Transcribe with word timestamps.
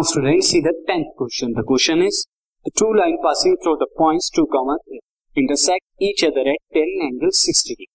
Students 0.00 0.50
see 0.50 0.60
the 0.60 0.74
tenth 0.86 1.08
question. 1.16 1.54
The 1.54 1.64
question 1.64 2.02
is 2.02 2.24
the 2.66 2.70
two 2.70 2.94
line 2.94 3.16
passing 3.20 3.56
through 3.60 3.78
the 3.80 3.88
points 3.96 4.30
2 4.30 4.46
comma 4.46 4.78
3 4.86 5.00
intersect 5.36 5.84
each 6.00 6.22
other 6.22 6.42
at 6.42 6.60
10 6.72 6.86
angle 7.02 7.32
60 7.32 7.74
degree. 7.74 7.88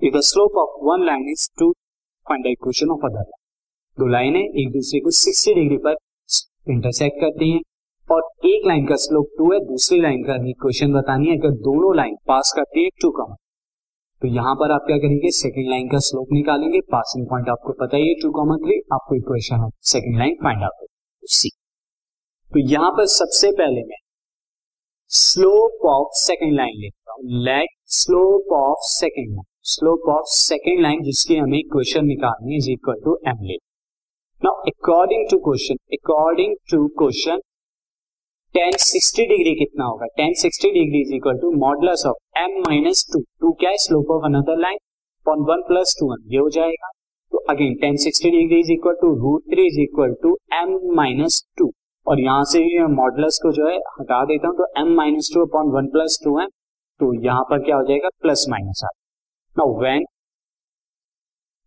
If 0.00 0.14
the 0.14 0.22
slope 0.22 0.56
of 0.56 0.80
one 0.80 1.04
line 1.04 1.26
is 1.30 1.50
2, 1.58 1.74
find 2.26 2.44
the 2.44 2.52
equation 2.52 2.88
of 2.90 3.04
other 3.04 3.24
line. 3.26 3.40
दो 3.98 4.06
लाइनें 4.06 4.40
एक 4.40 4.72
दूसरे 4.72 5.00
को 5.00 5.10
60 5.12 5.54
degree 5.54 5.76
पर 5.84 5.96
intersect 6.66 7.20
करती 7.20 7.50
हैं 7.52 7.60
और 8.08 8.22
एक 8.46 8.66
लाइन 8.66 8.86
का 8.86 8.96
स्लोप 9.04 9.30
2 9.40 9.52
है 9.52 9.60
दूसरी 9.68 10.00
लाइन 10.00 10.22
का 10.24 10.36
इक्वेशन 10.50 10.92
बतानी 10.92 11.28
है 11.28 11.38
अगर 11.38 11.56
दोनों 11.64 11.94
लाइन 11.96 12.16
पास 12.28 12.52
करती 12.56 12.84
है 12.84 12.90
2 13.04 13.10
कॉमा 13.16 13.34
तो 14.22 14.28
यहाँ 14.34 14.54
पर 14.60 14.72
आप 14.74 14.84
क्या 14.86 14.98
करेंगे 14.98 15.30
सेकंड 15.36 15.70
लाइन 15.70 15.88
का 15.88 15.98
स्लोप 16.10 16.32
निकालेंगे 16.32 16.80
पासिंग 16.94 17.26
पॉइंट 17.30 17.48
आपको 17.48 17.72
पता 17.84 17.96
ही 17.96 18.08
है 18.08 18.14
टू 18.22 18.30
कॉमा 18.38 18.56
थ्री 18.66 18.78
आपको 18.98 19.16
इक्वेशन 19.16 19.64
है 19.64 19.70
second 19.90 20.18
line 20.18 20.36
find 20.44 20.62
out 20.68 20.86
C. 21.30 21.48
तो 22.52 22.60
यहाँ 22.70 22.90
पर 22.90 23.06
सबसे 23.08 23.50
पहले 23.52 23.82
मैं 23.86 23.96
स्लोप 25.10 25.86
ऑफ़ 25.88 26.18
सेकेंड 26.18 26.54
लाइन 26.56 26.80
लिखता 26.80 27.12
हूँ। 27.12 27.42
Let 27.44 27.70
slope 27.94 28.52
of 28.54 28.86
second 28.88 29.30
line 29.30 29.44
slope 29.70 30.08
of 30.10 30.26
second 30.34 30.82
line 30.82 31.02
जिसकी 31.04 31.36
हमें 31.36 31.58
इक्वेशन 31.58 32.04
निकालनी 32.06 32.56
इज़ 32.56 32.70
इक्वल 32.70 33.00
टू 33.04 33.18
एम 33.28 33.42
ले 33.42 33.56
now 34.42 34.62
according 34.70 35.26
to 35.30 35.38
question 35.44 35.76
according 35.94 36.54
to 36.70 36.86
question 36.98 37.40
tan 38.54 38.76
sixty 38.80 39.24
degree 39.26 39.54
कितना 39.54 39.84
होगा? 39.84 40.06
Tan 40.16 40.34
sixty 40.40 40.70
degree 40.72 41.00
is 41.00 41.14
equal 41.14 41.38
to 41.38 41.50
modulus 41.60 42.04
of 42.06 42.40
M 42.40 42.60
minus 42.60 43.04
two 43.12 43.20
two 43.40 43.52
क्या 43.60 43.70
है? 43.70 43.76
Slope 43.78 44.10
of 44.10 44.24
another 44.26 44.58
line 44.60 44.78
one 45.26 45.62
plus 45.68 45.96
two 46.00 46.10
one 46.10 46.22
ये 46.32 46.38
हो 46.38 46.48
जाएगा। 46.50 46.90
तो 47.32 47.38
again 47.50 47.74
tan 47.80 47.96
sixty 48.02 48.30
degree 48.30 48.58
is 48.60 48.70
equal 48.72 48.94
to 49.00 49.08
root 49.16 49.42
three 49.52 49.66
is 49.66 49.80
equal 49.80 50.14
to 50.22 50.36
M 50.54 50.78
minus 50.96 51.42
two 51.58 51.70
और 52.06 52.20
यहाँ 52.20 52.44
से 52.52 52.60
modulus 52.92 53.38
को 53.42 53.52
जो 53.52 53.66
है 53.68 53.76
हटा 54.00 54.24
देता 54.24 54.48
हूँ 54.48 54.56
तो 54.56 54.66
M 54.80 54.94
minus 54.96 55.30
two 55.34 55.44
upon 55.46 55.72
one 55.72 55.86
plus 55.92 56.18
two 56.24 56.38
M 56.40 56.48
तो 57.00 57.12
यहाँ 57.24 57.42
पर 57.50 57.58
क्या 57.64 57.76
हो 57.76 57.86
जाएगा? 57.88 58.08
Plus 58.22 58.44
minus 58.50 58.80
ah 58.84 58.88
now 59.56 59.78
when 59.80 60.04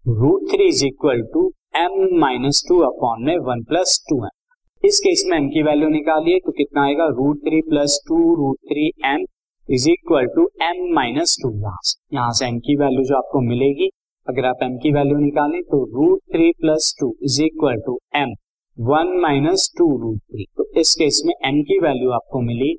root 0.05 0.49
three 0.51 0.67
is 0.67 0.85
equal 0.85 1.21
to 1.33 1.47
M 1.77 2.17
minus 2.19 2.63
two 2.69 2.79
upon 2.83 3.23
में 3.25 3.37
वन 3.47 3.63
प्लस 3.63 3.99
टू 4.09 4.23
एम 4.25 4.39
इस 4.83 4.99
केस 4.99 5.23
में 5.27 5.37
एम 5.37 5.47
की 5.49 5.63
वैल्यू 5.63 5.89
निकालिए 5.89 6.39
तो 6.45 6.51
कितना 6.51 6.83
आएगा? 6.83 7.05
Root 7.07 7.39
three 7.39 7.61
plus 7.61 7.99
two 8.07 8.17
root 8.35 8.57
three 8.71 8.87
M 9.05 9.25
is 9.69 9.89
equal 9.89 10.27
to 10.35 10.49
M 10.63 10.93
minus 10.95 11.37
two 11.43 11.51
यहाँ 11.55 11.79
से। 11.81 12.15
यहाँ 12.15 12.31
से 12.31 12.45
एम 12.45 12.59
की 12.59 12.75
वैल्यू 12.77 13.03
जो 13.03 13.17
आपको 13.17 13.41
मिलेगी 13.49 13.89
अगर 14.27 14.45
आप 14.45 14.59
एम 14.63 14.75
की 14.77 14.91
वैल्यू 14.93 15.17
निकालें 15.17 15.61
तो 15.63 15.77
root 15.93 16.19
three 16.33 16.51
plus 16.59 16.93
two 16.99 17.07
is 17.23 17.41
equal 17.43 17.79
to 17.85 17.97
M 18.15 18.33
one 18.77 19.07
minus 19.21 19.67
two 19.77 19.85
root 20.01 20.19
three 20.19 20.45
तो 20.57 20.65
इस 20.79 20.93
केस 20.95 21.21
में 21.25 21.33
एम 21.45 21.61
की 21.61 21.79
वैल्यू 21.79 22.11
आपको 22.11 22.41
मिली। 22.41 22.73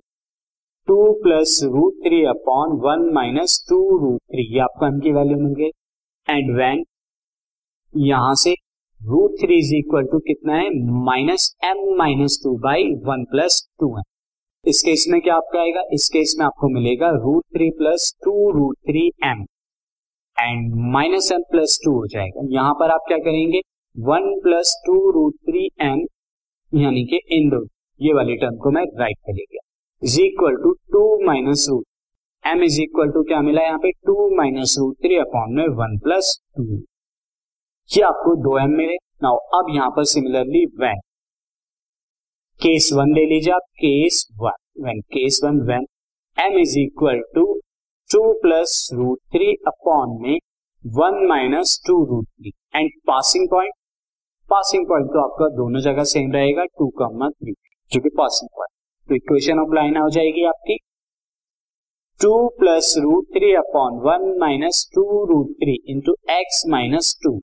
Two 0.88 0.96
plus 1.22 1.58
root 1.64 1.98
three 2.04 2.22
upon 2.26 2.78
one 2.84 3.08
minus 3.14 3.58
two 3.68 3.80
root 3.98 4.20
three 4.32 4.46
ये 4.54 4.60
आपको 4.60 4.86
एम 4.86 5.00
की 5.00 5.12
वैल्यू 5.12 5.38
मिल 5.38 5.54
गई। 5.54 5.70
एंड 6.28 6.56
वेन 6.58 6.84
यहाँ 7.94 8.34
से 8.34 8.54
root 9.00 9.38
three 9.40 9.58
is 9.58 9.74
equal 9.76 10.06
to 10.12 10.18
कितना 10.26 10.56
है? 10.56 10.68
Minus 11.04 11.52
M 11.64 11.84
minus 11.98 12.40
two 12.44 12.56
by 12.60 12.90
one 13.06 13.24
plus 13.30 13.62
two 13.80 13.96
M 13.98 14.02
इस 14.64 14.82
केस 14.82 15.06
में 15.10 15.20
क्या 15.20 15.34
आपका 15.36 15.60
आएगा? 15.60 15.82
इस 15.92 16.08
केस 16.12 16.36
में 16.38 16.46
आपको 16.46 16.68
मिलेगा 16.74 17.10
root 17.22 17.44
three 17.56 17.70
plus 17.78 18.12
two 18.24 18.50
root 18.58 18.76
three 18.88 19.10
M 19.24 19.44
and 20.36 20.74
minus 20.92 21.30
M 21.32 21.42
plus 21.50 21.78
two 21.84 21.92
हो 21.92 22.06
जाएगा। 22.06 22.46
यहाँ 22.52 22.74
पर 22.74 22.90
आप 22.90 23.04
क्या 23.08 23.18
करेंगे? 23.20 23.60
One 23.96 24.32
plus 24.42 24.74
two 24.86 24.94
root 25.12 25.34
three 25.48 25.68
M 25.82 26.04
यानी 26.72 27.04
कि 27.06 27.20
इन 27.36 27.48
दो, 27.50 27.64
ये 28.00 28.12
वाली 28.14 28.36
टर्म 28.36 28.56
को 28.56 28.70
मैं 28.70 28.84
राइट 29.00 29.16
कर 29.18 29.32
ले 29.32 29.44
गया। 29.44 29.60
Is 30.02 30.20
equal 30.20 30.56
to 30.62 30.72
two 30.92 31.02
minus 31.26 31.66
root 31.70 31.84
M 32.44 32.62
is 32.64 32.80
equal 32.82 33.10
to 33.12 33.22
क्या 33.24 33.40
मिला 33.42 33.62
यहाँ 33.62 33.78
पे? 33.78 33.90
Two 33.90 34.36
minus 34.36 34.76
root 34.78 34.96
three 35.02 35.16
upon 35.18 35.54
में 35.56 35.66
वन 35.76 35.98
प्लस 36.04 36.36
टू 36.56 36.64
ये 37.90 38.02
आपको 38.04 38.34
दो 38.42 38.58
एम 38.58 38.76
मिले। 38.76 38.96
नाउ 39.22 39.36
अब 39.58 39.74
यहाँ 39.74 39.90
पर 39.96 40.04
सिमिलरली 40.06 40.64
वैन 40.80 41.00
केस 42.60 42.90
वन 42.94 43.14
ले 43.14 43.24
लीजिए 43.26 43.52
आप। 43.52 43.62
Case 43.80 44.26
one 44.40 44.84
when 44.84 45.00
case 45.12 45.40
one 45.44 45.60
when 45.68 45.86
M 46.36 46.58
is 46.58 46.78
equal 46.78 47.20
to 47.34 47.44
two 48.12 48.32
plus 48.42 48.72
root 48.94 49.18
three 49.32 49.52
upon 49.66 50.10
में 50.22 50.38
one 50.84 51.26
minus 51.28 51.78
two 51.86 51.94
root 52.04 52.24
three 52.26 52.50
and 52.76 52.90
passing 53.06 53.46
point 53.48 53.74
passing 54.50 54.86
point 54.88 55.06
तो 55.06 55.20
आपका 55.20 55.48
दोनों 55.56 55.80
जगह 55.80 56.04
सेम 56.10 56.32
रहेगा 56.32 56.64
टू 56.78 56.88
कॉमा 56.98 57.28
थ्री 57.30 57.52
जो 57.92 58.00
कि 58.00 58.08
पासिंग 58.18 58.48
पॉइंट 58.56 58.70
तो 59.08 59.14
equation 59.14 59.58
of 59.58 59.74
line 59.74 59.96
हो 59.96 60.08
जाएगी 60.10 60.44
आपकी। 60.44 60.76
Two 62.20 62.32
plus 62.58 62.94
root 62.98 63.24
three 63.36 63.52
upon 63.54 63.98
one 64.00 64.28
minus 64.40 64.84
two 64.94 65.04
root 65.24 65.54
three 65.62 65.78
into 65.92 66.16
X 66.30 66.62
minus 66.70 67.14
two 67.22 67.34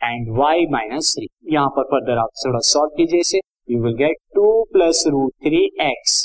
and 0.00 0.36
Y 0.38 0.66
minus 0.70 1.14
three 1.18 1.28
यहाँ 1.54 1.68
पर 1.76 1.84
फर्दर 1.92 2.18
आप 2.18 2.30
थोड़ा 2.44 2.58
सॉल्व 2.68 2.96
कीजिए 2.96 3.20
इसे। 3.20 3.40
You 3.70 3.82
will 3.82 3.94
get 3.96 4.16
two 4.34 4.50
plus 4.72 5.04
root 5.08 5.32
three 5.46 5.64
X 5.82 6.18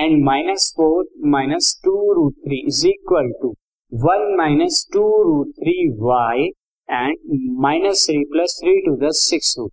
and 0.00 0.22
minus 0.24 0.72
four 0.76 1.08
minus 1.30 1.74
two 1.84 1.92
root 2.14 2.34
three 2.46 2.62
is 2.66 2.86
equal 2.88 3.30
to 3.42 3.48
one 3.92 4.34
minus 4.38 4.86
two 4.92 5.02
root 5.22 5.48
three 5.58 5.76
Y 6.00 6.46
and 6.88 7.16
minus 7.62 8.06
three 8.10 8.24
plus 8.32 8.58
three 8.62 8.76
two 8.86 8.96
the 8.96 9.10
six 9.20 9.54
root 9.58 9.72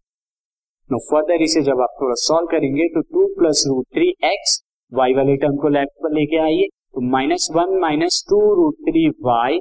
no 0.90 1.00
further 1.12 1.42
इसे 1.44 1.62
जब 1.62 1.82
आप 1.82 1.96
थोड़ा 2.02 2.16
solve 2.24 2.48
करेंगे 2.52 2.88
तो 2.94 3.02
two 3.14 3.26
plus 3.40 3.64
root 3.68 3.86
three 3.96 4.10
X 4.26 4.60
Y 4.92 5.14
वाले 5.14 5.36
term 5.38 5.56
को 5.62 5.70
left 5.70 6.04
पर 6.04 6.14
लेके 6.14 6.38
आइए। 6.40 6.68
तो 6.68 7.02
minus 7.12 7.48
one 7.56 7.78
minus 7.80 8.24
two 8.30 8.38
root 8.56 8.76
three 8.90 9.08
Y 9.26 9.58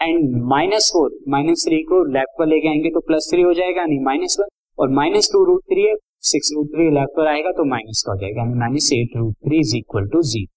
and 0.00 0.30
minus 0.50 0.90
four 0.92 1.10
minus 1.28 1.64
three 1.66 1.82
को 1.90 2.04
लेफ़्ट 2.12 2.38
पर 2.38 2.46
लेके 2.46 2.68
आएँगे 2.68 2.90
तो 2.90 3.00
प्लस 3.00 3.28
थ्री 3.32 3.42
हो 3.42 3.52
जाएगा, 3.54 3.84
नहीं 3.84 4.00
माइनस 4.04 4.36
वन 4.40 4.48
और 4.78 4.90
माइनस 4.96 5.28
टू 5.32 5.44
रूट 5.44 5.62
थ्री 5.72 5.82
है 5.82 5.94
सिक्स 6.22 6.50
रूट 6.54 6.66
थ्री 6.74 6.88
लेफ़्ट 6.94 7.16
पर 7.16 7.26
आएगा 7.26 7.52
तो 7.52 7.64
माइनस 7.68 8.02
का 8.06 8.12
हो 8.12 8.18
जाएगा 8.18 8.44
minus 8.56 8.90
eight 8.94 9.16
root 9.16 9.34
three 9.46 9.58
is 9.60 9.76
equal 9.76 10.08
to 10.08 10.22
zero 10.32 10.50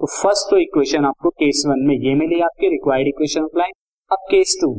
तो 0.00 0.06
फ़र्स्ट 0.12 0.50
तो 0.50 0.58
इक्वेशन 0.58 1.04
आपको 1.06 1.30
केस 1.40 1.62
वन 1.68 1.86
में 1.88 1.94
ये 1.96 2.14
मिली 2.14 2.40
आपके 2.42 2.68
रिक्वायर्ड 2.70 3.08
इक्वेशन 3.08 3.44
अप्लाई 3.44 3.70
अब 4.10 4.24
केस 4.30 4.56
टू 4.60 4.70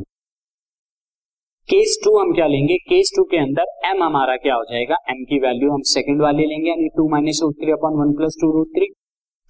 केस 1.68 1.98
टू 2.04 2.16
हम 2.18 2.32
क्या 2.34 2.46
लेंगे? 2.46 2.76
केस 2.88 3.12
टू 3.16 3.22
के 3.24 3.36
अंदर 3.36 3.88
एम 3.88 4.02
हमारा 4.02 4.36
क्या 4.36 4.54
हो 4.54 4.64
जाएगा? 4.70 4.96
एम 5.10 5.22
की 5.24 5.38
वैल्यू 5.40 5.70
हम 5.72 5.82
सेकंड 5.90 6.22
वाली 6.22 6.46
लेंगे, 6.46 6.68
यानी 6.70 6.88
two 6.96 7.08
minus 7.08 7.40
root 7.42 7.54
three 7.60 7.72
upon 7.72 7.98
one 7.98 8.12
plus 8.16 8.36
two 8.40 8.50
root 8.52 8.68
three 8.76 8.86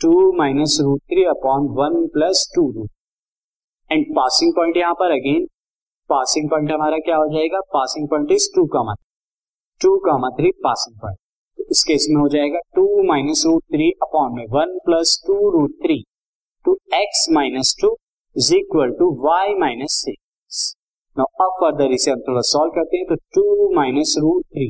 two 0.00 0.10
minus 0.38 0.76
root 0.82 1.00
three 1.12 1.24
upon 1.30 1.68
one 1.78 2.06
plus 2.14 2.46
two 2.56 2.70
root 2.72 2.90
and 3.90 4.04
passing 4.16 4.52
point 4.56 4.76
यहाँ 4.76 4.94
पर 5.00 5.10
अगेन 5.10 5.46
पासिंग 6.10 6.50
पॉइंट 6.50 6.70
हमारा 6.72 6.98
क्या 7.06 7.16
हो 7.16 7.26
जाएगा? 7.34 7.60
पासिंग 7.74 8.08
पॉइंट 8.08 8.32
इज़ 8.32 8.48
टू 8.56 8.66
का 8.66 8.82
two 9.82 9.96
comma 9.98 10.28
three 10.38 10.50
passing 10.64 10.98
point 11.00 11.18
तो 11.58 11.64
इस 11.70 11.82
case 11.88 12.06
में 12.10 12.20
हो 12.20 12.28
जाएगा 12.28 12.58
two 12.76 12.84
minus 13.08 13.42
root 13.46 13.62
three 13.74 13.90
upon 14.02 14.34
में 14.36 14.44
one 14.50 14.78
plus 14.84 15.16
two 15.26 15.34
root 15.50 15.74
three 15.82 16.02
two 16.64 16.74
x 16.94 17.26
minus 17.32 17.74
two 17.82 17.96
is 18.36 18.54
equal 18.56 18.92
to 18.98 19.10
y 19.24 19.54
minus 19.60 20.00
six 20.04 20.64
now 21.16 21.46
अब 21.46 21.56
further 21.62 21.92
इसे 21.92 22.10
हम 22.10 22.20
थोड़ा 22.28 22.40
सॉल्व 22.50 22.72
करते 22.72 22.96
हैं 22.96 23.06
तो 23.06 23.14
two 23.34 23.74
minus 23.74 24.14
root 24.18 24.44
three 24.46 24.66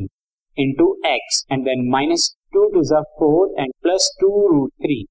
into 0.57 0.93
x 1.07 1.45
and 1.53 1.65
then 1.65 1.89
minus 1.91 2.35
two 2.55 2.69
two 2.75 2.83
jar 2.91 3.03
four 3.19 3.61
and 3.61 3.73
plus 3.83 4.11
two 4.21 4.29
root 4.49 4.71
three 4.83 5.05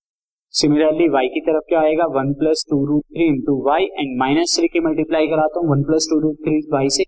similarly 0.54 1.06
y 1.10 1.28
की 1.34 1.42
तरफ़ 1.42 1.64
क्या 1.68 1.80
आएगा? 1.82 2.06
One 2.16 2.34
plus 2.34 2.66
two 2.70 2.86
root 2.86 3.04
three 3.04 3.26
into 3.26 3.54
y 3.68 3.84
and 3.84 4.18
minus 4.20 4.56
three 4.58 4.68
के 4.68 4.80
multiply 4.80 5.28
कराता 5.28 5.60
हूँ। 5.60 5.70
One 5.70 5.84
plus 5.84 6.08
two 6.10 6.20
root 6.20 6.36
three 6.38 6.60
y 6.74 6.90
से 6.90 7.04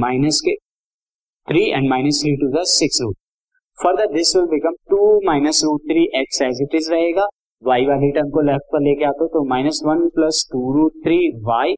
minus 0.00 0.40
के 0.44 0.54
three 1.48 1.60
and 1.70 1.88
minus 1.90 2.20
three 2.22 2.36
to 2.36 2.46
the 2.52 2.62
six 2.68 3.00
root 3.02 3.16
further 3.78 4.12
this 4.12 4.34
will 4.36 4.46
become 4.48 4.74
two 4.90 5.10
minus 5.26 5.60
root 5.64 5.80
three 5.90 6.02
x 6.16 6.42
as 6.42 6.58
it 6.62 6.74
is 6.74 6.90
रहेगा. 6.92 7.26
Y 7.62 7.86
वाली 7.86 8.10
term 8.12 8.30
को 8.30 8.40
left 8.46 8.72
पर 8.72 8.82
लेके 8.82 9.04
आते 9.04 9.22
हो 9.22 9.28
तो 9.28 9.44
minus 9.48 9.80
one 9.86 10.08
plus 10.16 10.44
two 10.52 10.72
root 10.74 10.92
three 11.04 11.18
y 11.44 11.74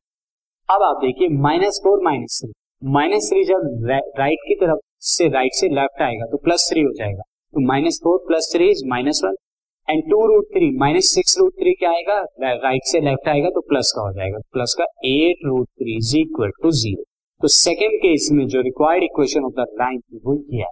अब 0.69 0.82
आप 0.82 0.96
देखिए 1.02 1.28
minus 1.43 1.81
four 1.84 2.02
minus 2.05 2.40
three 2.43 2.52
minus 2.82 3.28
three 3.32 3.44
जब 3.44 3.87
राइट 3.90 4.38
की 4.49 4.55
तरफ़ 4.61 4.81
से 5.08 5.28
राइट 5.34 5.55
से 5.55 5.69
लेफ़्ट 5.75 6.02
आएगा 6.02 6.26
तो 6.31 6.38
प्लस 6.44 6.69
थ्री 6.70 6.82
हो 6.82 6.93
जाएगा. 6.94 7.22
तो 7.55 7.67
minus 7.67 8.00
four 8.05 8.19
plus 8.26 8.50
three 8.55 8.70
is 8.70 8.82
minus 8.88 9.20
one 9.25 9.37
and 9.88 10.02
two 10.11 10.26
root 10.26 10.49
three 10.56 10.70
minus 10.78 11.12
six 11.14 11.38
root 11.38 11.52
three 11.61 11.72
क्या 11.75 11.90
आएगा? 11.90 12.19
राइट 12.64 12.90
से 12.93 13.00
लेफ़्ट 13.00 13.28
आएगा 13.28 13.50
तो 13.50 13.61
प्लस 13.69 13.93
का 13.96 14.02
हो 14.02 14.12
जाएगा. 14.14 14.38
प्लस 14.52 14.75
का 14.78 14.84
eight 15.08 15.46
root 15.46 15.67
three 15.69 15.96
is 15.96 16.17
equal 16.19 16.50
to 16.62 16.70
zero 16.81 17.05
तो 17.43 17.49
सेकेंड 17.49 17.93
केस 17.99 18.29
में 18.33 18.47
जो 18.49 18.61
required 18.61 19.05
equation 19.05 19.45
of 19.45 19.53
the 19.53 19.67
line 19.75 20.01
थी 20.01 20.21
वो 20.25 20.35
ये 20.53 20.61
है 20.61 20.69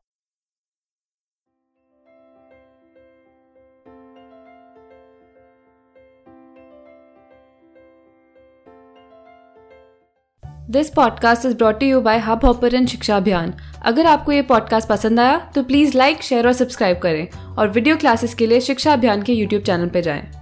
this 10.71 10.91
podcast 10.91 11.47
is 11.47 11.57
brought 11.57 11.83
you 11.83 12.01
by 12.01 12.19
Hubhopper 12.45 12.87
Shiksha 12.87 13.17
Abhiyan 13.17 13.55
अगर 13.83 14.07
आपको 14.07 14.33
ये 14.33 14.43
पॉडकास्ट 14.43 14.89
पसंद 14.89 15.21
आया 15.21 15.39
तो 15.55 15.63
प्लीज़ 15.63 15.97
लाइक 15.97 16.23
शेयर 16.23 16.47
और 16.47 16.53
सब्सक्राइब 16.53 16.99
करें 16.99 17.29
और 17.59 17.69
वीडियो 17.69 17.97
क्लासेस 17.97 18.35
के 18.35 18.47
लिए 18.47 18.61
शिक्षा 18.61 18.93
अभियान 18.93 19.23
के 19.23 19.33
यूट्यूब 19.33 19.63
चैनल 19.63 19.89
पर 19.89 20.01
जाएँ। 20.01 20.38